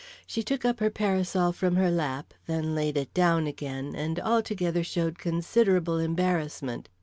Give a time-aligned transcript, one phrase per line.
[0.25, 4.83] She took up her parasol from her lap, then laid it down again, and altogether
[4.83, 6.89] showed considerable embarrassment.